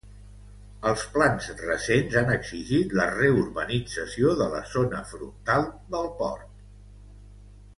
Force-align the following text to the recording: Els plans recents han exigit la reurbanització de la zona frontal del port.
Els 0.91 1.01
plans 1.17 1.49
recents 1.59 2.17
han 2.21 2.31
exigit 2.35 2.95
la 3.01 3.05
reurbanització 3.11 4.33
de 4.41 4.49
la 4.55 4.63
zona 4.73 5.03
frontal 5.11 5.69
del 5.95 6.11
port. 6.23 6.49